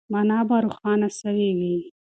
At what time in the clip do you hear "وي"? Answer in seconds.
1.57-1.75